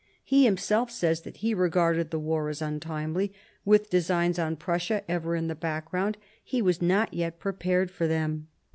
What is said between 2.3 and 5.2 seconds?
as untimely; with designs on Prussia